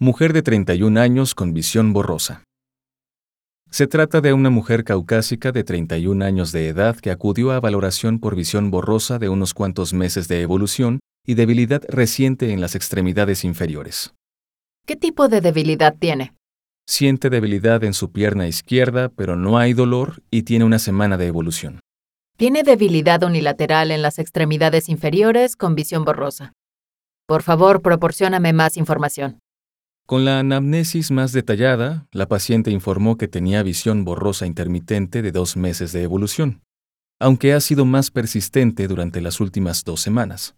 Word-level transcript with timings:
Mujer 0.00 0.32
de 0.32 0.42
31 0.42 1.00
años 1.00 1.34
con 1.34 1.52
visión 1.52 1.92
borrosa. 1.92 2.44
Se 3.68 3.88
trata 3.88 4.20
de 4.20 4.32
una 4.32 4.48
mujer 4.48 4.84
caucásica 4.84 5.50
de 5.50 5.64
31 5.64 6.24
años 6.24 6.52
de 6.52 6.68
edad 6.68 6.94
que 6.94 7.10
acudió 7.10 7.50
a 7.50 7.58
valoración 7.58 8.20
por 8.20 8.36
visión 8.36 8.70
borrosa 8.70 9.18
de 9.18 9.28
unos 9.28 9.54
cuantos 9.54 9.92
meses 9.92 10.28
de 10.28 10.40
evolución 10.40 11.00
y 11.26 11.34
debilidad 11.34 11.82
reciente 11.88 12.52
en 12.52 12.60
las 12.60 12.76
extremidades 12.76 13.42
inferiores. 13.42 14.14
¿Qué 14.86 14.94
tipo 14.94 15.26
de 15.26 15.40
debilidad 15.40 15.96
tiene? 15.98 16.32
Siente 16.88 17.28
debilidad 17.28 17.82
en 17.82 17.92
su 17.92 18.12
pierna 18.12 18.46
izquierda, 18.46 19.08
pero 19.08 19.34
no 19.34 19.58
hay 19.58 19.72
dolor 19.72 20.22
y 20.30 20.44
tiene 20.44 20.64
una 20.64 20.78
semana 20.78 21.16
de 21.16 21.26
evolución. 21.26 21.80
Tiene 22.36 22.62
debilidad 22.62 23.24
unilateral 23.24 23.90
en 23.90 24.02
las 24.02 24.20
extremidades 24.20 24.88
inferiores 24.88 25.56
con 25.56 25.74
visión 25.74 26.04
borrosa. 26.04 26.52
Por 27.26 27.42
favor, 27.42 27.82
proporcióname 27.82 28.52
más 28.52 28.76
información. 28.76 29.40
Con 30.08 30.24
la 30.24 30.38
anamnesis 30.38 31.10
más 31.10 31.32
detallada, 31.32 32.08
la 32.12 32.26
paciente 32.26 32.70
informó 32.70 33.18
que 33.18 33.28
tenía 33.28 33.62
visión 33.62 34.06
borrosa 34.06 34.46
intermitente 34.46 35.20
de 35.20 35.32
dos 35.32 35.54
meses 35.54 35.92
de 35.92 36.02
evolución, 36.02 36.62
aunque 37.20 37.52
ha 37.52 37.60
sido 37.60 37.84
más 37.84 38.10
persistente 38.10 38.88
durante 38.88 39.20
las 39.20 39.38
últimas 39.38 39.84
dos 39.84 40.00
semanas. 40.00 40.56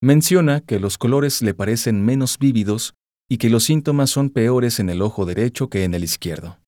Menciona 0.00 0.60
que 0.60 0.78
los 0.78 0.96
colores 0.96 1.42
le 1.42 1.54
parecen 1.54 2.04
menos 2.04 2.38
vívidos 2.38 2.94
y 3.28 3.38
que 3.38 3.50
los 3.50 3.64
síntomas 3.64 4.10
son 4.10 4.30
peores 4.30 4.78
en 4.78 4.90
el 4.90 5.02
ojo 5.02 5.26
derecho 5.26 5.68
que 5.68 5.82
en 5.82 5.94
el 5.94 6.04
izquierdo. 6.04 6.60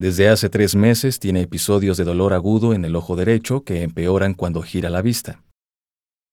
Desde 0.00 0.30
hace 0.30 0.48
tres 0.48 0.74
meses 0.74 1.20
tiene 1.20 1.42
episodios 1.42 1.98
de 1.98 2.04
dolor 2.04 2.32
agudo 2.32 2.72
en 2.72 2.86
el 2.86 2.96
ojo 2.96 3.16
derecho 3.16 3.64
que 3.64 3.82
empeoran 3.82 4.32
cuando 4.32 4.62
gira 4.62 4.88
la 4.88 5.02
vista. 5.02 5.44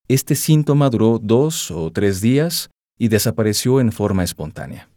Este 0.07 0.35
síntoma 0.35 0.89
duró 0.89 1.19
dos 1.21 1.69
o 1.69 1.91
tres 1.91 2.21
días 2.21 2.69
y 2.97 3.09
desapareció 3.09 3.79
en 3.79 3.91
forma 3.91 4.23
espontánea. 4.23 4.89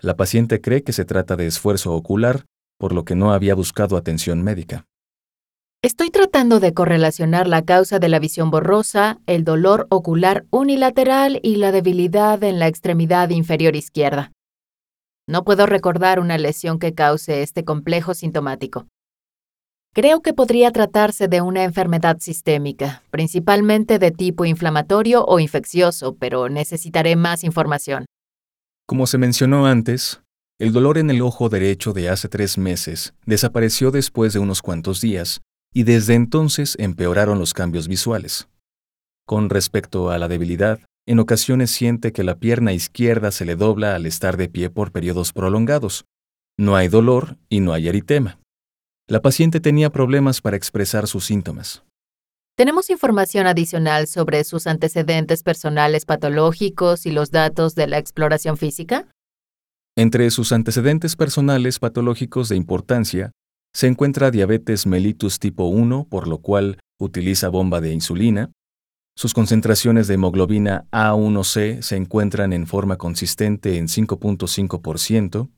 La 0.00 0.16
paciente 0.16 0.60
cree 0.60 0.82
que 0.82 0.92
se 0.92 1.04
trata 1.04 1.36
de 1.36 1.46
esfuerzo 1.46 1.92
ocular, 1.92 2.44
por 2.78 2.92
lo 2.92 3.04
que 3.04 3.14
no 3.14 3.32
había 3.32 3.54
buscado 3.54 3.96
atención 3.96 4.42
médica. 4.42 4.86
Estoy 5.82 6.10
tratando 6.10 6.60
de 6.60 6.74
correlacionar 6.74 7.48
la 7.48 7.64
causa 7.64 7.98
de 7.98 8.08
la 8.08 8.18
visión 8.18 8.50
borrosa, 8.50 9.18
el 9.26 9.44
dolor 9.44 9.86
ocular 9.90 10.44
unilateral 10.50 11.40
y 11.42 11.56
la 11.56 11.72
debilidad 11.72 12.42
en 12.44 12.58
la 12.58 12.66
extremidad 12.66 13.30
inferior 13.30 13.76
izquierda. 13.76 14.32
No 15.26 15.44
puedo 15.44 15.64
recordar 15.66 16.20
una 16.20 16.36
lesión 16.36 16.78
que 16.78 16.94
cause 16.94 17.42
este 17.42 17.64
complejo 17.64 18.14
sintomático. 18.14 18.88
Creo 19.92 20.22
que 20.22 20.32
podría 20.32 20.70
tratarse 20.70 21.26
de 21.26 21.40
una 21.40 21.64
enfermedad 21.64 22.18
sistémica, 22.20 23.02
principalmente 23.10 23.98
de 23.98 24.12
tipo 24.12 24.44
inflamatorio 24.44 25.24
o 25.24 25.40
infeccioso, 25.40 26.14
pero 26.14 26.48
necesitaré 26.48 27.16
más 27.16 27.42
información. 27.42 28.04
Como 28.86 29.08
se 29.08 29.18
mencionó 29.18 29.66
antes, 29.66 30.22
el 30.60 30.72
dolor 30.72 30.96
en 30.96 31.10
el 31.10 31.20
ojo 31.22 31.48
derecho 31.48 31.92
de 31.92 32.08
hace 32.08 32.28
tres 32.28 32.56
meses 32.56 33.14
desapareció 33.26 33.90
después 33.90 34.32
de 34.32 34.38
unos 34.38 34.62
cuantos 34.62 35.00
días 35.00 35.40
y 35.74 35.82
desde 35.82 36.14
entonces 36.14 36.76
empeoraron 36.78 37.40
los 37.40 37.52
cambios 37.52 37.88
visuales. 37.88 38.48
Con 39.26 39.50
respecto 39.50 40.10
a 40.10 40.18
la 40.18 40.28
debilidad, 40.28 40.78
en 41.06 41.18
ocasiones 41.18 41.72
siente 41.72 42.12
que 42.12 42.22
la 42.22 42.36
pierna 42.36 42.72
izquierda 42.72 43.32
se 43.32 43.44
le 43.44 43.56
dobla 43.56 43.96
al 43.96 44.06
estar 44.06 44.36
de 44.36 44.48
pie 44.48 44.70
por 44.70 44.92
periodos 44.92 45.32
prolongados. 45.32 46.04
No 46.56 46.76
hay 46.76 46.86
dolor 46.86 47.38
y 47.48 47.58
no 47.58 47.72
hay 47.72 47.88
eritema. 47.88 48.39
La 49.10 49.20
paciente 49.20 49.58
tenía 49.58 49.90
problemas 49.90 50.40
para 50.40 50.56
expresar 50.56 51.08
sus 51.08 51.24
síntomas. 51.24 51.82
¿Tenemos 52.56 52.90
información 52.90 53.48
adicional 53.48 54.06
sobre 54.06 54.44
sus 54.44 54.68
antecedentes 54.68 55.42
personales 55.42 56.04
patológicos 56.04 57.06
y 57.06 57.10
los 57.10 57.32
datos 57.32 57.74
de 57.74 57.88
la 57.88 57.98
exploración 57.98 58.56
física? 58.56 59.08
Entre 59.96 60.30
sus 60.30 60.52
antecedentes 60.52 61.16
personales 61.16 61.80
patológicos 61.80 62.48
de 62.48 62.54
importancia 62.54 63.32
se 63.74 63.88
encuentra 63.88 64.30
diabetes 64.30 64.86
mellitus 64.86 65.40
tipo 65.40 65.64
1, 65.64 66.06
por 66.08 66.28
lo 66.28 66.38
cual 66.38 66.78
utiliza 67.00 67.48
bomba 67.48 67.80
de 67.80 67.92
insulina. 67.92 68.52
Sus 69.16 69.34
concentraciones 69.34 70.06
de 70.06 70.14
hemoglobina 70.14 70.86
A1C 70.92 71.82
se 71.82 71.96
encuentran 71.96 72.52
en 72.52 72.68
forma 72.68 72.96
consistente 72.96 73.76
en 73.76 73.88
5.5%. 73.88 75.50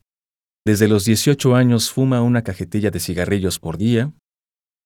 Desde 0.64 0.86
los 0.86 1.04
18 1.04 1.56
años 1.56 1.90
fuma 1.90 2.22
una 2.22 2.42
cajetilla 2.42 2.92
de 2.92 3.00
cigarrillos 3.00 3.58
por 3.58 3.78
día. 3.78 4.12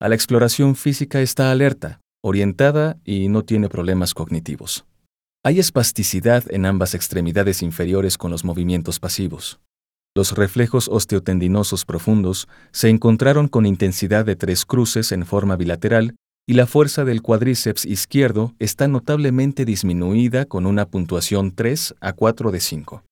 A 0.01 0.09
la 0.09 0.15
exploración 0.15 0.75
física 0.75 1.21
está 1.21 1.51
alerta, 1.51 2.01
orientada 2.25 2.99
y 3.05 3.29
no 3.29 3.43
tiene 3.43 3.69
problemas 3.69 4.15
cognitivos. 4.15 4.87
Hay 5.45 5.59
espasticidad 5.61 6.45
en 6.49 6.65
ambas 6.65 6.95
extremidades 6.95 7.61
inferiores 7.61 8.17
con 8.17 8.31
los 8.31 8.43
movimientos 8.43 8.99
pasivos. 8.99 9.61
Los 10.17 10.33
reflejos 10.33 10.89
osteotendinosos 10.89 11.85
profundos 11.85 12.49
se 12.73 12.89
encontraron 12.89 13.47
con 13.47 13.67
intensidad 13.67 14.25
de 14.25 14.35
tres 14.35 14.65
cruces 14.65 15.13
en 15.13 15.27
forma 15.27 15.57
bilateral 15.57 16.15
y 16.49 16.55
la 16.55 16.67
fuerza 16.67 17.05
del 17.05 17.21
cuádriceps 17.21 17.85
izquierdo 17.85 18.55
está 18.59 18.89
notablemente 18.89 19.67
disminuida 19.67 20.47
con 20.47 20.65
una 20.65 20.87
puntuación 20.87 21.55
3 21.55 21.97
a 22.01 22.15
4 22.15 22.51
de 22.51 22.61
5. 22.61 23.03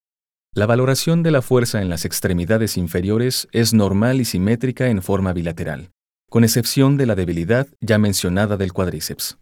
La 0.57 0.67
valoración 0.67 1.25
de 1.25 1.33
la 1.33 1.43
fuerza 1.43 1.83
en 1.83 1.89
las 1.89 2.05
extremidades 2.05 2.77
inferiores 2.77 3.49
es 3.51 3.75
normal 3.75 4.21
y 4.21 4.25
simétrica 4.25 4.87
en 4.87 5.03
forma 5.03 5.33
bilateral, 5.33 5.91
con 6.31 6.45
excepción 6.45 6.97
de 6.97 7.07
la 7.07 7.17
debilidad 7.17 7.67
ya 7.81 7.99
mencionada 7.99 8.57
del 8.57 8.73
cuádriceps. 8.73 9.37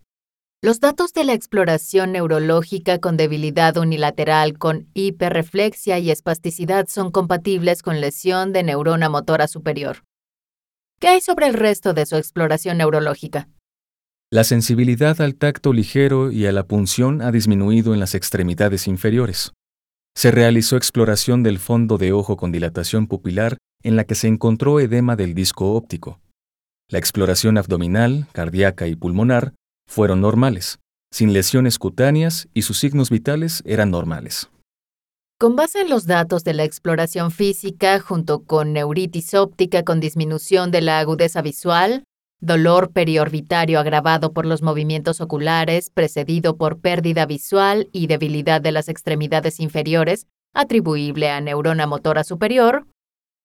Los 0.62 0.80
datos 0.80 1.12
de 1.12 1.24
la 1.24 1.34
exploración 1.34 2.12
neurológica 2.12 2.98
con 2.98 3.18
debilidad 3.18 3.76
unilateral 3.76 4.56
con 4.56 4.88
hiperreflexia 4.94 5.98
y 5.98 6.10
espasticidad 6.10 6.86
son 6.88 7.10
compatibles 7.10 7.82
con 7.82 8.00
lesión 8.00 8.54
de 8.54 8.62
neurona 8.62 9.10
motora 9.10 9.48
superior. 9.48 10.04
¿Qué 10.98 11.08
hay 11.08 11.20
sobre 11.20 11.46
el 11.46 11.52
resto 11.52 11.92
de 11.92 12.06
su 12.06 12.16
exploración 12.16 12.78
neurológica? 12.78 13.50
La 14.30 14.44
sensibilidad 14.44 15.20
al 15.20 15.34
tacto 15.34 15.74
ligero 15.74 16.32
y 16.32 16.46
a 16.46 16.52
la 16.52 16.66
punción 16.66 17.20
ha 17.20 17.30
disminuido 17.32 17.92
en 17.92 18.00
las 18.00 18.14
extremidades 18.14 18.86
inferiores. 18.86 19.52
Se 20.14 20.30
realizó 20.30 20.76
exploración 20.76 21.42
del 21.42 21.58
fondo 21.58 21.98
de 21.98 22.12
ojo 22.12 22.36
con 22.36 22.52
dilatación 22.52 23.06
pupilar 23.06 23.56
en 23.82 23.96
la 23.96 24.04
que 24.04 24.14
se 24.14 24.28
encontró 24.28 24.78
edema 24.80 25.16
del 25.16 25.34
disco 25.34 25.74
óptico. 25.74 26.20
La 26.88 26.98
exploración 26.98 27.58
abdominal, 27.58 28.26
cardíaca 28.32 28.86
y 28.86 28.94
pulmonar 28.94 29.54
fueron 29.88 30.20
normales, 30.20 30.78
sin 31.10 31.32
lesiones 31.32 31.78
cutáneas 31.78 32.48
y 32.54 32.62
sus 32.62 32.78
signos 32.78 33.10
vitales 33.10 33.62
eran 33.66 33.90
normales. 33.90 34.48
Con 35.38 35.56
base 35.56 35.80
en 35.80 35.90
los 35.90 36.06
datos 36.06 36.44
de 36.44 36.54
la 36.54 36.64
exploración 36.64 37.32
física 37.32 37.98
junto 37.98 38.44
con 38.44 38.72
neuritis 38.72 39.34
óptica 39.34 39.82
con 39.82 39.98
disminución 39.98 40.70
de 40.70 40.82
la 40.82 41.00
agudeza 41.00 41.42
visual, 41.42 42.04
dolor 42.42 42.90
periorbitario 42.92 43.78
agravado 43.78 44.32
por 44.32 44.46
los 44.46 44.62
movimientos 44.62 45.20
oculares, 45.20 45.90
precedido 45.90 46.56
por 46.56 46.80
pérdida 46.80 47.24
visual 47.24 47.88
y 47.92 48.08
debilidad 48.08 48.60
de 48.60 48.72
las 48.72 48.88
extremidades 48.88 49.60
inferiores, 49.60 50.26
atribuible 50.52 51.30
a 51.30 51.40
neurona 51.40 51.86
motora 51.86 52.24
superior, 52.24 52.86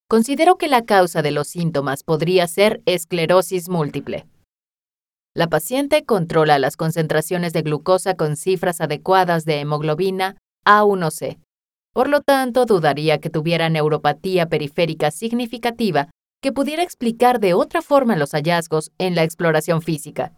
considero 0.09 0.57
que 0.57 0.67
la 0.67 0.83
causa 0.83 1.21
de 1.21 1.29
los 1.29 1.47
síntomas 1.47 2.03
podría 2.03 2.47
ser 2.47 2.81
esclerosis 2.85 3.69
múltiple. 3.69 4.25
La 5.35 5.47
paciente 5.47 6.03
controla 6.03 6.57
las 6.57 6.75
concentraciones 6.75 7.53
de 7.53 7.61
glucosa 7.61 8.15
con 8.15 8.35
cifras 8.35 8.81
adecuadas 8.81 9.45
de 9.45 9.59
hemoglobina 9.59 10.37
A1C. 10.65 11.37
Por 11.93 12.09
lo 12.09 12.21
tanto, 12.21 12.65
dudaría 12.65 13.19
que 13.19 13.29
tuviera 13.29 13.69
neuropatía 13.69 14.49
periférica 14.49 15.11
significativa 15.11 16.09
que 16.41 16.51
pudiera 16.51 16.83
explicar 16.83 17.39
de 17.39 17.53
otra 17.53 17.81
forma 17.81 18.15
los 18.15 18.31
hallazgos 18.31 18.91
en 18.97 19.15
la 19.15 19.23
exploración 19.23 19.81
física. 19.81 20.33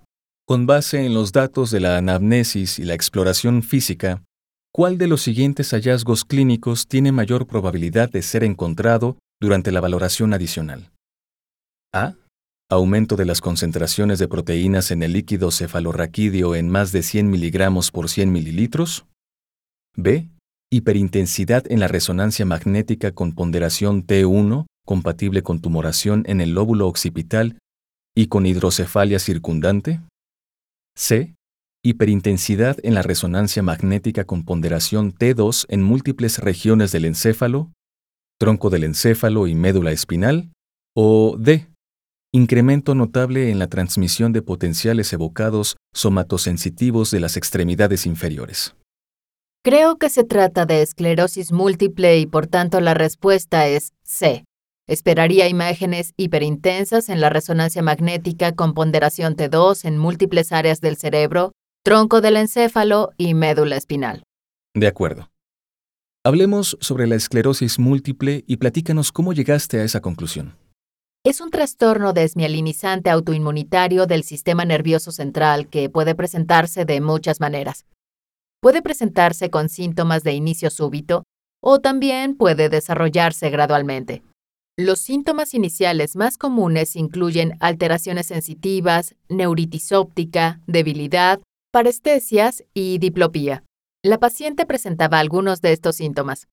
Con 0.46 0.66
base 0.66 1.06
en 1.06 1.14
los 1.14 1.32
datos 1.32 1.70
de 1.72 1.80
la 1.80 1.98
anamnesis 1.98 2.80
y 2.80 2.84
la 2.84 2.96
exploración 2.96 3.62
física, 3.62 4.24
¿cuál 4.74 4.98
de 4.98 5.08
los 5.08 5.22
siguientes 5.22 5.72
hallazgos 5.72 6.26
clínicos 6.26 6.88
tiene 6.88 7.12
mayor 7.12 7.46
probabilidad 7.46 8.10
de 8.10 8.22
ser 8.22 8.44
encontrado 8.44 9.18
durante 9.40 9.72
la 9.72 9.82
valoración 9.82 10.34
adicional? 10.34 10.92
A. 11.94 12.16
Aumento 12.72 13.16
de 13.16 13.26
las 13.26 13.42
concentraciones 13.42 14.20
de 14.20 14.28
proteínas 14.28 14.92
en 14.92 15.02
el 15.02 15.14
líquido 15.14 15.52
cefalorraquídeo 15.52 16.56
en 16.56 16.70
más 16.70 16.92
de 16.92 17.04
100 17.04 17.30
miligramos 17.30 17.92
por 17.92 18.10
100 18.10 18.32
mililitros. 18.32 19.06
B. 19.96 20.30
hiperintensidad 20.72 21.64
en 21.72 21.80
la 21.80 21.88
resonancia 21.88 22.46
magnética 22.46 23.12
con 23.12 23.34
ponderación 23.34 24.06
T1 24.06 24.68
compatible 24.90 25.44
con 25.44 25.60
tumoración 25.62 26.24
en 26.26 26.42
el 26.42 26.56
lóbulo 26.56 26.88
occipital 26.88 27.60
y 28.18 28.26
con 28.26 28.48
hidrocefalia 28.48 29.20
circundante. 29.20 30.02
C. 30.98 31.36
Hiperintensidad 31.86 32.76
en 32.82 32.96
la 32.96 33.04
resonancia 33.04 33.62
magnética 33.62 34.24
con 34.24 34.46
ponderación 34.46 35.14
T2 35.14 35.68
en 35.70 35.84
múltiples 35.84 36.40
regiones 36.40 36.92
del 36.92 37.06
encéfalo, 37.06 37.72
tronco 38.40 38.72
del 38.72 38.84
encéfalo 38.84 39.46
y 39.46 39.54
médula 39.54 39.92
espinal. 39.92 40.50
O 40.98 41.38
D. 41.38 41.68
Incremento 42.34 42.96
notable 42.96 43.52
en 43.52 43.60
la 43.60 43.68
transmisión 43.68 44.34
de 44.34 44.42
potenciales 44.42 45.14
evocados 45.14 45.78
somatosensitivos 45.94 47.12
de 47.12 47.20
las 47.20 47.38
extremidades 47.38 48.08
inferiores. 48.08 48.76
Creo 49.64 49.98
que 49.98 50.10
se 50.10 50.24
trata 50.24 50.66
de 50.66 50.82
esclerosis 50.82 51.52
múltiple 51.52 52.18
y 52.18 52.26
por 52.26 52.48
tanto 52.48 52.82
la 52.82 52.96
respuesta 52.96 53.68
es 53.68 53.94
C. 54.02 54.46
Esperaría 54.90 55.48
imágenes 55.48 56.16
hiperintensas 56.18 57.10
en 57.10 57.22
la 57.22 57.30
resonancia 57.30 57.84
magnética 57.84 58.56
con 58.56 58.74
ponderación 58.74 59.36
T2 59.36 59.86
en 59.86 60.00
múltiples 60.00 60.52
áreas 60.52 60.82
del 60.82 60.98
cerebro, 60.98 61.52
tronco 61.84 62.22
del 62.22 62.38
encéfalo 62.38 63.12
y 63.16 63.36
médula 63.36 63.78
espinal. 63.78 64.24
De 64.74 64.88
acuerdo. 64.88 65.30
Hablemos 66.26 66.76
sobre 66.82 67.06
la 67.06 67.14
esclerosis 67.14 67.78
múltiple 67.78 68.44
y 68.48 68.58
platícanos 68.58 69.12
cómo 69.12 69.32
llegaste 69.32 69.80
a 69.80 69.84
esa 69.84 70.02
conclusión. 70.02 70.58
Es 71.24 71.40
un 71.40 71.52
trastorno 71.52 72.12
desmielinizante 72.12 73.12
autoinmunitario 73.12 74.08
del 74.08 74.24
sistema 74.24 74.66
nervioso 74.66 75.12
central 75.12 75.68
que 75.68 75.92
puede 75.92 76.16
presentarse 76.16 76.86
de 76.86 77.00
muchas 77.00 77.40
maneras. 77.40 77.86
Puede 78.60 78.82
presentarse 78.82 79.52
con 79.52 79.70
síntomas 79.70 80.24
de 80.24 80.34
inicio 80.34 80.72
súbito 80.72 81.26
o 81.62 81.78
también 81.80 82.36
puede 82.36 82.70
desarrollarse 82.70 83.52
gradualmente. 83.52 84.24
Los 84.82 85.02
síntomas 85.02 85.54
iniciales 85.54 86.16
más 86.16 86.38
comunes 86.38 86.96
incluyen 86.96 87.58
alteraciones 87.60 88.28
sensitivas, 88.28 89.14
neuritis 89.28 89.92
óptica, 89.92 90.62
debilidad, 90.68 91.42
parestesias 91.74 92.64
y 92.74 92.98
diplopía. 92.98 93.66
La 94.06 94.20
paciente 94.20 94.66
presentaba 94.66 95.20
algunos 95.20 95.60
de 95.60 95.74
estos 95.74 95.98
síntomas. 95.98 96.48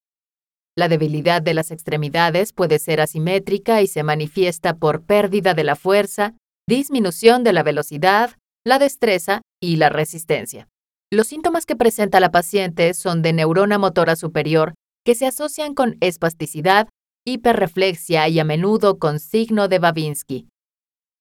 La 0.76 0.88
debilidad 0.88 1.40
de 1.40 1.54
las 1.54 1.70
extremidades 1.70 2.52
puede 2.52 2.80
ser 2.80 3.00
asimétrica 3.00 3.80
y 3.80 3.86
se 3.86 4.02
manifiesta 4.02 4.74
por 4.74 5.02
pérdida 5.02 5.54
de 5.54 5.62
la 5.62 5.76
fuerza, 5.76 6.34
disminución 6.68 7.44
de 7.44 7.52
la 7.52 7.62
velocidad, 7.62 8.32
la 8.66 8.80
destreza 8.80 9.42
y 9.62 9.76
la 9.76 9.88
resistencia. 9.88 10.66
Los 11.12 11.28
síntomas 11.28 11.64
que 11.64 11.76
presenta 11.76 12.18
la 12.18 12.32
paciente 12.32 12.92
son 12.94 13.22
de 13.22 13.32
neurona 13.32 13.78
motora 13.78 14.16
superior 14.16 14.74
que 15.04 15.14
se 15.14 15.26
asocian 15.26 15.74
con 15.74 15.96
espasticidad, 16.00 16.88
hiperreflexia 17.26 18.28
y 18.28 18.38
a 18.38 18.44
menudo 18.44 18.98
con 18.98 19.18
signo 19.18 19.68
de 19.68 19.80
Babinski. 19.80 20.48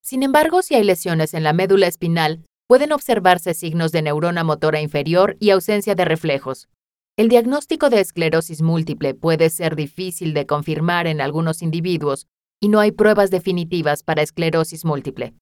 Sin 0.03 0.21
embargo, 0.21 0.61
si 0.61 0.75
hay 0.75 0.83
lesiones 0.83 1.33
en 1.33 1.43
la 1.43 1.51
médula 1.51 1.87
espinal, 1.87 2.45
pueden 2.67 2.91
observarse 2.91 3.55
signos 3.55 3.91
de 3.91 4.03
neurona 4.03 4.43
motora 4.43 4.81
inferior 4.81 5.35
y 5.39 5.49
ausencia 5.49 5.95
de 5.95 6.05
reflejos. 6.05 6.69
El 7.17 7.27
diagnóstico 7.27 7.89
de 7.89 8.01
esclerosis 8.01 8.61
múltiple 8.61 9.15
puede 9.15 9.49
ser 9.49 9.75
difícil 9.75 10.33
de 10.35 10.45
confirmar 10.45 11.07
en 11.07 11.21
algunos 11.21 11.63
individuos 11.63 12.27
y 12.61 12.69
no 12.69 12.79
hay 12.79 12.91
pruebas 12.91 13.31
definitivas 13.31 14.03
para 14.03 14.21
esclerosis 14.21 14.85
múltiple. 14.85 15.33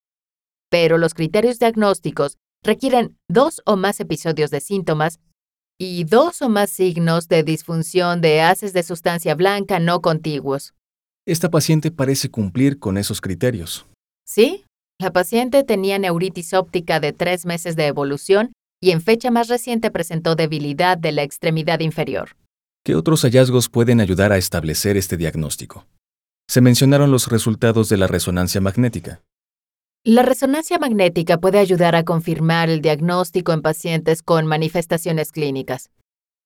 Pero 0.70 0.98
los 0.98 1.14
criterios 1.14 1.60
diagnósticos 1.60 2.38
requieren 2.64 3.18
dos 3.30 3.62
o 3.66 3.76
más 3.76 4.00
episodios 4.00 4.50
de 4.50 4.62
síntomas 4.62 5.20
y 5.78 6.04
dos 6.04 6.42
o 6.42 6.50
más 6.50 6.70
signos 6.70 7.28
de 7.28 7.44
disfunción 7.44 8.22
de 8.22 8.42
haces 8.42 8.74
de 8.74 8.84
sustancia 8.84 9.36
blanca 9.36 9.80
no 9.80 10.02
contiguos. 10.02 10.74
Esta 11.26 11.50
paciente 11.50 11.92
parece 11.92 12.30
cumplir 12.30 12.80
con 12.80 12.98
esos 12.98 13.22
criterios. 13.22 13.86
Sí, 14.26 14.66
la 15.00 15.12
paciente 15.12 15.64
tenía 15.64 16.00
neuritis 16.00 16.54
óptica 16.54 17.00
de 17.00 17.14
tres 17.14 17.46
meses 17.46 17.76
de 17.76 17.88
evolución 17.88 18.54
y 18.82 18.92
en 18.92 19.02
fecha 19.02 19.32
más 19.32 19.48
reciente 19.48 19.92
presentó 19.92 20.36
debilidad 20.36 20.98
de 20.98 21.12
la 21.12 21.24
extremidad 21.24 21.80
inferior. 21.80 22.36
¿Qué 22.86 22.96
otros 22.96 23.22
hallazgos 23.22 23.70
pueden 23.70 24.02
ayudar 24.02 24.34
a 24.34 24.38
establecer 24.38 24.98
este 24.98 25.16
diagnóstico? 25.16 25.88
Se 26.50 26.60
mencionaron 26.60 27.10
los 27.10 27.28
resultados 27.28 27.88
de 27.88 27.98
la 27.98 28.08
resonancia 28.08 28.60
magnética. 28.60 29.22
La 30.06 30.22
resonancia 30.22 30.78
magnética 30.80 31.38
puede 31.38 31.60
ayudar 31.60 31.96
a 31.96 32.04
confirmar 32.04 32.70
el 32.70 32.82
diagnóstico 32.82 33.54
en 33.54 33.62
pacientes 33.62 34.22
con 34.22 34.46
manifestaciones 34.46 35.32
clínicas. 35.32 35.92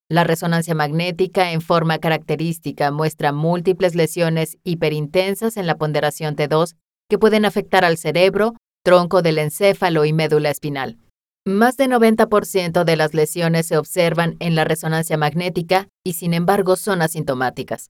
La 0.10 0.24
resonancia 0.24 0.76
magnética 0.76 1.52
en 1.52 1.62
forma 1.62 1.98
característica 1.98 2.92
muestra 2.92 3.32
múltiples 3.32 3.96
lesiones 3.96 4.60
hiperintensas 4.64 5.58
en 5.58 5.66
la 5.66 5.76
ponderación 5.76 6.36
T2 6.36 6.76
que 7.10 7.18
pueden 7.18 7.46
afectar 7.46 7.84
al 7.84 7.98
cerebro, 7.98 8.54
tronco 8.84 9.24
del 9.24 9.40
encéfalo 9.40 10.06
y 10.06 10.14
médula 10.14 10.52
espinal. 10.52 11.00
Más 11.44 11.78
de 11.78 11.88
90% 11.88 12.84
de 12.84 12.96
las 12.96 13.16
lesiones 13.16 13.66
se 13.66 13.78
observan 13.80 14.36
en 14.40 14.54
la 14.54 14.66
resonancia 14.66 15.18
magnética 15.18 15.88
y 16.06 16.14
sin 16.14 16.36
embargo 16.36 16.76
son 16.76 17.02
asintomáticas. 17.02 17.90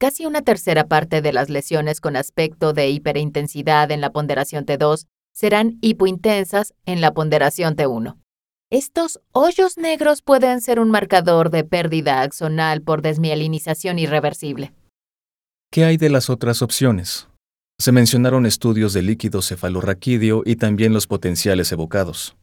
Casi 0.00 0.26
una 0.26 0.42
tercera 0.42 0.86
parte 0.86 1.22
de 1.22 1.32
las 1.32 1.50
lesiones 1.50 2.00
con 2.00 2.14
aspecto 2.14 2.72
de 2.72 2.88
hiperintensidad 2.88 3.90
en 3.90 4.00
la 4.00 4.12
ponderación 4.12 4.64
T2 4.64 5.06
serán 5.34 5.76
hipointensas 5.80 6.72
en 6.86 7.00
la 7.00 7.12
ponderación 7.12 7.74
T1. 7.74 8.16
Estos 8.70 9.18
hoyos 9.32 9.76
negros 9.76 10.22
pueden 10.22 10.60
ser 10.60 10.78
un 10.78 10.92
marcador 10.92 11.50
de 11.50 11.64
pérdida 11.64 12.22
axonal 12.22 12.80
por 12.82 13.02
desmielinización 13.02 13.98
irreversible. 13.98 14.72
¿Qué 15.72 15.84
hay 15.84 15.96
de 15.96 16.10
las 16.10 16.30
otras 16.30 16.62
opciones? 16.62 17.26
Se 17.80 17.90
mencionaron 17.90 18.46
estudios 18.46 18.92
de 18.92 19.02
líquido 19.02 19.42
cefalorraquídeo 19.42 20.42
y 20.44 20.56
también 20.56 20.92
los 20.92 21.08
potenciales 21.08 21.72
evocados. 21.72 22.36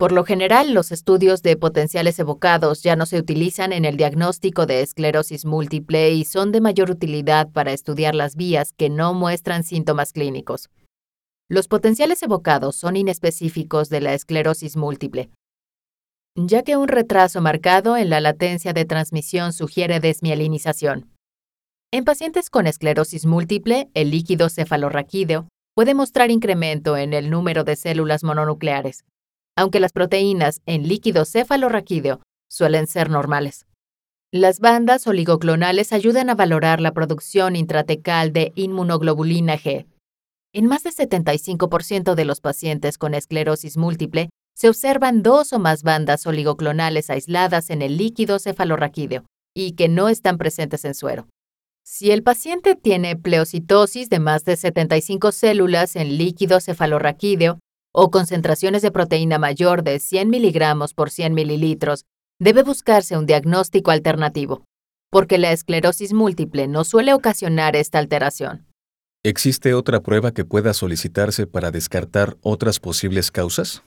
Por 0.00 0.12
lo 0.12 0.24
general, 0.24 0.72
los 0.72 0.92
estudios 0.92 1.42
de 1.42 1.58
potenciales 1.58 2.18
evocados 2.18 2.82
ya 2.82 2.96
no 2.96 3.04
se 3.04 3.18
utilizan 3.18 3.70
en 3.74 3.84
el 3.84 3.98
diagnóstico 3.98 4.64
de 4.64 4.80
esclerosis 4.80 5.44
múltiple 5.44 6.12
y 6.12 6.24
son 6.24 6.52
de 6.52 6.62
mayor 6.62 6.90
utilidad 6.90 7.50
para 7.50 7.74
estudiar 7.74 8.14
las 8.14 8.34
vías 8.34 8.72
que 8.72 8.88
no 8.88 9.12
muestran 9.12 9.62
síntomas 9.62 10.14
clínicos. 10.14 10.70
Los 11.50 11.68
potenciales 11.68 12.22
evocados 12.22 12.76
son 12.76 12.96
inespecíficos 12.96 13.90
de 13.90 14.00
la 14.00 14.14
esclerosis 14.14 14.74
múltiple, 14.74 15.28
ya 16.34 16.62
que 16.62 16.78
un 16.78 16.88
retraso 16.88 17.42
marcado 17.42 17.98
en 17.98 18.08
la 18.08 18.22
latencia 18.22 18.72
de 18.72 18.86
transmisión 18.86 19.52
sugiere 19.52 20.00
desmielinización. 20.00 21.10
En 21.92 22.06
pacientes 22.06 22.48
con 22.48 22.66
esclerosis 22.66 23.26
múltiple, 23.26 23.90
el 23.92 24.12
líquido 24.12 24.48
cefalorraquídeo 24.48 25.48
puede 25.74 25.92
mostrar 25.92 26.30
incremento 26.30 26.96
en 26.96 27.12
el 27.12 27.28
número 27.28 27.64
de 27.64 27.76
células 27.76 28.24
mononucleares, 28.24 29.04
aunque 29.60 29.78
las 29.78 29.92
proteínas 29.92 30.62
en 30.64 30.88
líquido 30.88 31.26
cefalorraquídeo 31.26 32.22
suelen 32.48 32.86
ser 32.86 33.10
normales. 33.10 33.66
Las 34.32 34.58
bandas 34.58 35.06
oligoclonales 35.06 35.92
ayudan 35.92 36.30
a 36.30 36.34
valorar 36.34 36.80
la 36.80 36.92
producción 36.92 37.56
intratecal 37.56 38.32
de 38.32 38.52
inmunoglobulina 38.54 39.58
G. 39.58 39.86
En 40.54 40.66
más 40.66 40.82
de 40.82 40.92
75% 40.92 42.14
de 42.14 42.24
los 42.24 42.40
pacientes 42.40 42.96
con 42.96 43.12
esclerosis 43.12 43.76
múltiple 43.76 44.30
se 44.56 44.70
observan 44.70 45.22
dos 45.22 45.52
o 45.52 45.58
más 45.58 45.82
bandas 45.82 46.26
oligoclonales 46.26 47.10
aisladas 47.10 47.68
en 47.68 47.82
el 47.82 47.98
líquido 47.98 48.38
cefalorraquídeo 48.38 49.26
y 49.54 49.72
que 49.72 49.88
no 49.88 50.08
están 50.08 50.38
presentes 50.38 50.86
en 50.86 50.94
suero. 50.94 51.26
Si 51.84 52.12
el 52.12 52.22
paciente 52.22 52.76
tiene 52.76 53.14
pleocitosis 53.14 54.08
de 54.08 54.20
más 54.20 54.44
de 54.46 54.56
75 54.56 55.32
células 55.32 55.96
en 55.96 56.16
líquido 56.16 56.60
cefalorraquídeo, 56.60 57.58
o 57.92 58.10
concentraciones 58.10 58.82
de 58.82 58.90
proteína 58.90 59.38
mayor 59.38 59.82
de 59.82 59.98
100 59.98 60.30
miligramos 60.30 60.94
por 60.94 61.10
100 61.10 61.34
mililitros, 61.34 62.04
debe 62.38 62.62
buscarse 62.62 63.16
un 63.16 63.26
diagnóstico 63.26 63.90
alternativo, 63.90 64.64
porque 65.10 65.38
la 65.38 65.52
esclerosis 65.52 66.12
múltiple 66.12 66.68
no 66.68 66.84
suele 66.84 67.12
ocasionar 67.12 67.76
esta 67.76 67.98
alteración. 67.98 68.66
¿Existe 69.22 69.74
otra 69.74 70.00
prueba 70.00 70.32
que 70.32 70.46
pueda 70.46 70.72
solicitarse 70.72 71.46
para 71.46 71.70
descartar 71.70 72.38
otras 72.42 72.80
posibles 72.80 73.30
causas? 73.30 73.82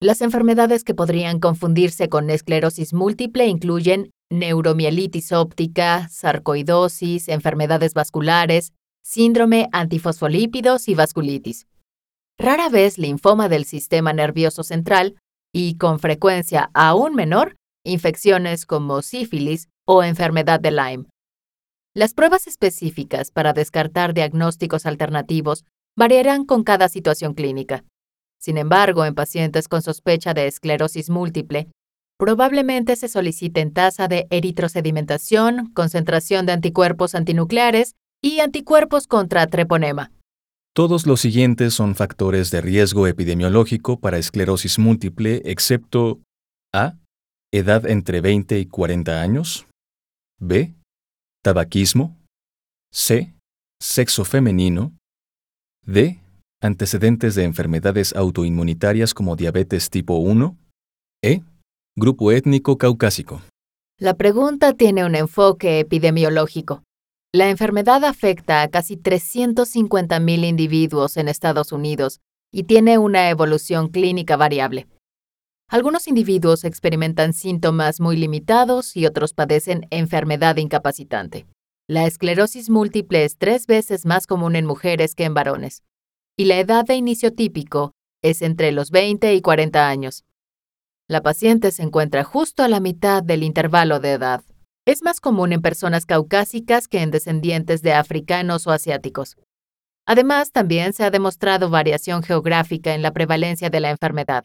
Las 0.00 0.20
enfermedades 0.20 0.84
que 0.84 0.94
podrían 0.94 1.38
confundirse 1.40 2.10
con 2.10 2.28
esclerosis 2.28 2.92
múltiple 2.92 3.46
incluyen 3.46 4.10
neuromielitis 4.30 5.32
óptica, 5.32 6.08
sarcoidosis, 6.10 7.28
enfermedades 7.28 7.94
vasculares, 7.94 8.72
síndrome 9.02 9.68
antifosfolípidos 9.72 10.88
y 10.88 10.94
vasculitis 10.94 11.66
rara 12.38 12.68
vez 12.68 12.98
linfoma 12.98 13.48
del 13.48 13.64
sistema 13.64 14.12
nervioso 14.12 14.62
central 14.62 15.16
y, 15.52 15.76
con 15.76 15.98
frecuencia 15.98 16.70
aún 16.74 17.14
menor, 17.14 17.56
infecciones 17.84 18.66
como 18.66 19.02
sífilis 19.02 19.68
o 19.86 20.02
enfermedad 20.02 20.60
de 20.60 20.70
Lyme. 20.70 21.04
Las 21.94 22.12
pruebas 22.12 22.46
específicas 22.46 23.30
para 23.30 23.52
descartar 23.52 24.14
diagnósticos 24.14 24.84
alternativos 24.84 25.64
variarán 25.96 26.44
con 26.44 26.64
cada 26.64 26.88
situación 26.88 27.34
clínica. 27.34 27.84
Sin 28.40 28.58
embargo, 28.58 29.04
en 29.04 29.14
pacientes 29.14 29.68
con 29.68 29.80
sospecha 29.80 30.34
de 30.34 30.48
esclerosis 30.48 31.08
múltiple, 31.08 31.68
probablemente 32.18 32.96
se 32.96 33.08
soliciten 33.08 33.72
tasa 33.72 34.08
de 34.08 34.26
eritrosedimentación, 34.30 35.72
concentración 35.72 36.46
de 36.46 36.52
anticuerpos 36.52 37.14
antinucleares 37.14 37.94
y 38.20 38.40
anticuerpos 38.40 39.06
contra 39.06 39.46
treponema. 39.46 40.10
Todos 40.76 41.06
los 41.06 41.20
siguientes 41.20 41.72
son 41.72 41.94
factores 41.94 42.50
de 42.50 42.60
riesgo 42.60 43.06
epidemiológico 43.06 44.00
para 44.00 44.18
esclerosis 44.18 44.80
múltiple, 44.80 45.40
excepto 45.44 46.20
A. 46.74 46.96
Edad 47.52 47.86
entre 47.86 48.20
20 48.20 48.58
y 48.58 48.66
40 48.66 49.22
años. 49.22 49.68
B. 50.40 50.74
Tabaquismo. 51.44 52.18
C. 52.92 53.32
Sexo 53.80 54.24
femenino. 54.24 54.92
D. 55.86 56.18
Antecedentes 56.60 57.36
de 57.36 57.44
enfermedades 57.44 58.12
autoinmunitarias 58.16 59.14
como 59.14 59.36
diabetes 59.36 59.90
tipo 59.90 60.16
1. 60.16 60.58
E. 61.22 61.42
Grupo 61.96 62.32
étnico 62.32 62.78
caucásico. 62.78 63.42
La 64.00 64.14
pregunta 64.14 64.72
tiene 64.72 65.04
un 65.04 65.14
enfoque 65.14 65.78
epidemiológico. 65.78 66.82
La 67.34 67.50
enfermedad 67.50 68.04
afecta 68.04 68.62
a 68.62 68.68
casi 68.68 68.96
350.000 68.96 70.44
individuos 70.44 71.16
en 71.16 71.26
Estados 71.26 71.72
Unidos 71.72 72.20
y 72.52 72.62
tiene 72.62 72.96
una 72.96 73.28
evolución 73.28 73.88
clínica 73.88 74.36
variable. 74.36 74.86
Algunos 75.68 76.06
individuos 76.06 76.62
experimentan 76.62 77.32
síntomas 77.32 77.98
muy 77.98 78.16
limitados 78.16 78.96
y 78.96 79.04
otros 79.04 79.34
padecen 79.34 79.88
enfermedad 79.90 80.58
incapacitante. 80.58 81.44
La 81.88 82.06
esclerosis 82.06 82.70
múltiple 82.70 83.24
es 83.24 83.36
tres 83.36 83.66
veces 83.66 84.06
más 84.06 84.28
común 84.28 84.54
en 84.54 84.64
mujeres 84.64 85.16
que 85.16 85.24
en 85.24 85.34
varones, 85.34 85.82
y 86.36 86.44
la 86.44 86.60
edad 86.60 86.84
de 86.84 86.94
inicio 86.94 87.32
típico 87.32 87.94
es 88.22 88.42
entre 88.42 88.70
los 88.70 88.92
20 88.92 89.34
y 89.34 89.42
40 89.42 89.88
años. 89.88 90.22
La 91.08 91.20
paciente 91.20 91.72
se 91.72 91.82
encuentra 91.82 92.22
justo 92.22 92.62
a 92.62 92.68
la 92.68 92.78
mitad 92.78 93.24
del 93.24 93.42
intervalo 93.42 93.98
de 93.98 94.12
edad. 94.12 94.44
Es 94.86 95.02
más 95.02 95.20
común 95.20 95.54
en 95.54 95.62
personas 95.62 96.04
caucásicas 96.04 96.88
que 96.88 97.00
en 97.00 97.10
descendientes 97.10 97.80
de 97.80 97.94
africanos 97.94 98.66
o 98.66 98.70
asiáticos. 98.70 99.36
Además, 100.06 100.52
también 100.52 100.92
se 100.92 101.04
ha 101.04 101.10
demostrado 101.10 101.70
variación 101.70 102.22
geográfica 102.22 102.94
en 102.94 103.00
la 103.00 103.12
prevalencia 103.12 103.70
de 103.70 103.80
la 103.80 103.90
enfermedad. 103.90 104.44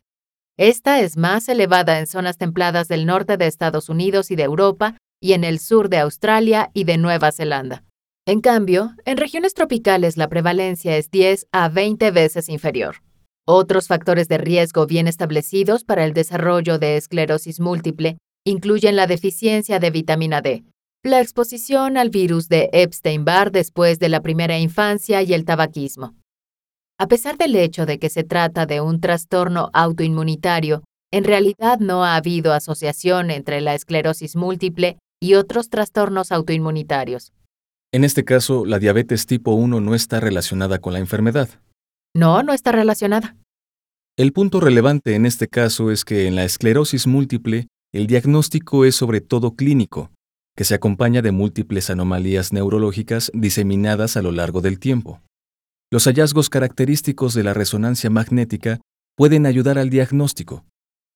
Esta 0.58 1.02
es 1.02 1.18
más 1.18 1.50
elevada 1.50 2.00
en 2.00 2.08
zonas 2.08 2.38
templadas 2.38 2.88
del 2.88 3.06
norte 3.06 3.36
de 3.36 3.48
Estados 3.48 3.90
Unidos 3.90 4.32
y 4.32 4.38
de 4.38 4.44
Europa 4.44 4.96
y 5.22 5.34
en 5.34 5.44
el 5.44 5.60
sur 5.60 5.90
de 5.90 5.98
Australia 5.98 6.72
y 6.74 6.86
de 6.86 6.98
Nueva 6.98 7.34
Zelanda. 7.34 7.84
En 8.26 8.40
cambio, 8.40 8.92
en 9.04 9.18
regiones 9.18 9.54
tropicales 9.54 10.16
la 10.16 10.30
prevalencia 10.30 10.96
es 10.96 11.12
10 11.12 11.48
a 11.52 11.68
20 11.68 12.12
veces 12.12 12.48
inferior. 12.48 12.98
Otros 13.46 13.88
factores 13.88 14.30
de 14.30 14.38
riesgo 14.38 14.86
bien 14.86 15.08
establecidos 15.08 15.84
para 15.84 16.06
el 16.06 16.14
desarrollo 16.14 16.80
de 16.80 16.96
esclerosis 16.96 17.60
múltiple 17.60 18.18
incluyen 18.46 18.96
la 18.96 19.08
deficiencia 19.08 19.80
de 19.80 19.92
vitamina 19.92 20.42
D, 20.42 20.64
la 21.04 21.22
exposición 21.22 21.98
al 21.98 22.10
virus 22.10 22.50
de 22.50 22.70
Epstein-Barr 22.74 23.52
después 23.52 24.00
de 24.00 24.10
la 24.10 24.22
primera 24.22 24.60
infancia 24.60 25.22
y 25.22 25.34
el 25.34 25.46
tabaquismo. 25.46 26.16
A 26.98 27.08
pesar 27.08 27.38
del 27.38 27.56
hecho 27.56 27.86
de 27.86 28.00
que 28.00 28.10
se 28.10 28.24
trata 28.24 28.66
de 28.66 28.82
un 28.82 29.00
trastorno 29.00 29.70
autoinmunitario, 29.74 30.84
en 31.12 31.24
realidad 31.24 31.80
no 31.80 32.04
ha 32.04 32.16
habido 32.16 32.54
asociación 32.54 33.32
entre 33.32 33.62
la 33.62 33.74
esclerosis 33.74 34.36
múltiple 34.36 34.98
y 35.22 35.36
otros 35.36 35.70
trastornos 35.70 36.32
autoinmunitarios. 36.32 37.32
En 37.92 38.04
este 38.04 38.24
caso, 38.24 38.66
la 38.66 38.80
diabetes 38.80 39.26
tipo 39.26 39.54
1 39.54 39.82
no 39.82 39.96
está 39.96 40.20
relacionada 40.20 40.80
con 40.80 40.94
la 40.94 41.00
enfermedad. 41.00 41.50
No, 42.14 42.44
no 42.44 42.54
está 42.54 42.72
relacionada. 42.72 43.36
El 44.18 44.34
punto 44.34 44.60
relevante 44.60 45.16
en 45.16 45.26
este 45.26 45.48
caso 45.48 45.92
es 45.92 46.04
que 46.04 46.28
en 46.28 46.36
la 46.36 46.44
esclerosis 46.44 47.08
múltiple 47.08 47.68
el 47.92 48.06
diagnóstico 48.06 48.86
es 48.86 48.96
sobre 48.96 49.20
todo 49.20 49.56
clínico, 49.56 50.12
que 50.56 50.64
se 50.64 50.76
acompaña 50.76 51.22
de 51.22 51.32
múltiples 51.32 51.90
anomalías 51.90 52.54
neurológicas 52.54 53.32
diseminadas 53.34 54.16
a 54.16 54.22
lo 54.22 54.32
largo 54.32 54.62
del 54.62 54.80
tiempo. 54.80 55.22
Los 55.92 56.06
hallazgos 56.06 56.50
característicos 56.50 57.34
de 57.34 57.44
la 57.44 57.54
resonancia 57.54 58.10
magnética 58.10 58.80
pueden 59.18 59.48
ayudar 59.48 59.80
al 59.80 59.90
diagnóstico. 59.90 60.66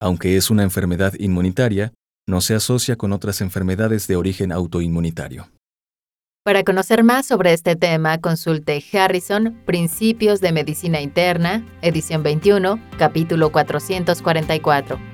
Aunque 0.00 0.36
es 0.36 0.50
una 0.50 0.64
enfermedad 0.64 1.14
inmunitaria, 1.18 1.92
no 2.26 2.40
se 2.40 2.54
asocia 2.54 2.96
con 2.96 3.12
otras 3.12 3.40
enfermedades 3.40 4.08
de 4.08 4.16
origen 4.16 4.50
autoinmunitario. 4.50 5.48
Para 6.42 6.64
conocer 6.64 7.04
más 7.04 7.26
sobre 7.26 7.52
este 7.52 7.76
tema, 7.76 8.18
consulte 8.18 8.82
Harrison, 8.92 9.56
Principios 9.64 10.40
de 10.40 10.52
Medicina 10.52 11.00
Interna, 11.00 11.64
edición 11.80 12.22
21, 12.22 12.80
capítulo 12.98 13.52
444 13.52 15.13